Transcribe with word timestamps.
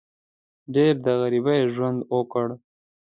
ډېر 0.73 0.93
د 1.05 1.07
غریبۍ 1.21 1.61
ژوند 1.73 1.99
وکړ. 2.15 2.47